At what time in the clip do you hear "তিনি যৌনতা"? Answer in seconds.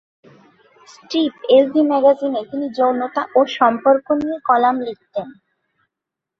2.49-3.21